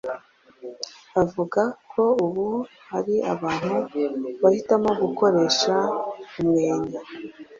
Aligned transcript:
avuga 1.21 1.61
ko 1.91 2.03
ubu 2.25 2.47
hari 2.89 3.15
abantu 3.33 3.75
bahitamo 4.41 4.89
gukoresha 5.01 5.73
umwenya 6.39 7.01